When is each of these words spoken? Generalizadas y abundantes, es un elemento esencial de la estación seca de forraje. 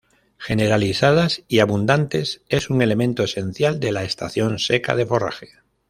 Generalizadas 0.39 1.43
y 1.47 1.59
abundantes, 1.59 2.41
es 2.49 2.71
un 2.71 2.81
elemento 2.81 3.21
esencial 3.23 3.79
de 3.79 3.91
la 3.91 4.03
estación 4.03 4.57
seca 4.57 4.95
de 4.95 5.05
forraje. 5.05 5.49